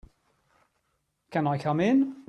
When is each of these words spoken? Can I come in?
Can 1.29 1.45
I 1.45 1.59
come 1.59 1.79
in? 1.79 2.15